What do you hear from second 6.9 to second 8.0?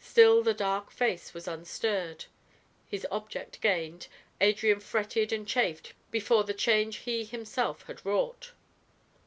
he himself